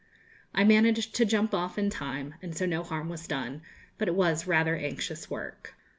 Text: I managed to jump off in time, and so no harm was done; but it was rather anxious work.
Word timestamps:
I 0.55 0.63
managed 0.63 1.13
to 1.17 1.25
jump 1.25 1.53
off 1.53 1.77
in 1.77 1.91
time, 1.91 2.33
and 2.41 2.57
so 2.57 2.65
no 2.65 2.81
harm 2.81 3.07
was 3.07 3.27
done; 3.27 3.61
but 3.99 4.07
it 4.07 4.15
was 4.15 4.47
rather 4.47 4.75
anxious 4.75 5.29
work. 5.29 5.75